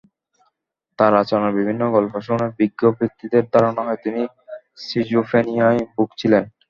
তাঁর 0.99 1.13
আচরণের 1.15 1.57
বিভিন্ন 1.59 1.81
গল্প 1.95 2.13
শুনে 2.27 2.47
বিজ্ঞ 2.59 2.81
ব্যক্তিদের 2.99 3.43
ধারণা 3.53 3.81
হয়, 3.83 4.01
তিনি 4.05 4.21
সিজোফ্রেনিয়ায় 4.85 5.81
ভুগছিলেন। 5.93 6.43